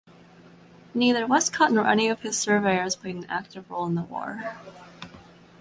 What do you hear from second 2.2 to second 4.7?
his surveyors played an active role in the war.